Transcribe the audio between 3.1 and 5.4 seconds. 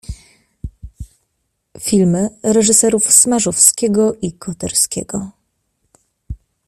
Smarzowskiego i Koterskiego.